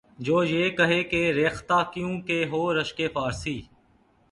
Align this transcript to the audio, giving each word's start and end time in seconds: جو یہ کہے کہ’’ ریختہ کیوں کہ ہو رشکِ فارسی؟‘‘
جو 0.19 0.43
یہ 0.43 0.69
کہے 0.77 1.01
کہ’’ 1.03 1.21
ریختہ 1.35 1.79
کیوں 1.93 2.13
کہ 2.27 2.43
ہو 2.51 2.61
رشکِ 2.73 3.07
فارسی؟‘‘ 3.13 3.59